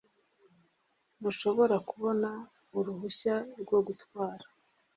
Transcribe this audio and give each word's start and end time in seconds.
Nshobora 1.21 1.75
kubona 1.89 2.29
uruhushya 2.77 3.35
rwo 3.61 3.79
gutwara 3.87 4.45